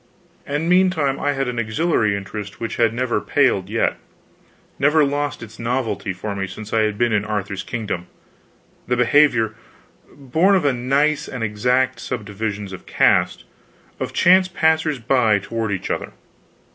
And 0.47 0.67
meantime 0.67 1.19
I 1.19 1.33
had 1.33 1.47
an 1.47 1.59
auxiliary 1.59 2.17
interest 2.17 2.59
which 2.59 2.77
had 2.77 2.91
never 2.91 3.21
paled 3.21 3.69
yet, 3.69 3.99
never 4.79 5.05
lost 5.05 5.43
its 5.43 5.59
novelty 5.59 6.11
for 6.11 6.35
me 6.35 6.47
since 6.47 6.73
I 6.73 6.79
had 6.79 6.97
been 6.97 7.13
in 7.13 7.23
Arthur's 7.23 7.61
kingdom: 7.61 8.07
the 8.87 8.97
behavior 8.97 9.53
born 10.11 10.55
of 10.55 10.63
nice 10.75 11.27
and 11.27 11.43
exact 11.43 11.99
subdivisions 11.99 12.73
of 12.73 12.87
caste 12.87 13.43
of 13.99 14.11
chance 14.11 14.47
passers 14.47 14.97
by 14.97 15.37
toward 15.37 15.71
each 15.71 15.91
other. 15.91 16.13